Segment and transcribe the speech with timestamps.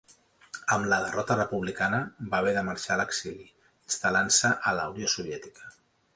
[0.75, 1.99] Amb la derrota republicana
[2.31, 3.47] va haver de marxar a l'exili,
[3.91, 5.71] instal·lant-se en la Unió Soviètica.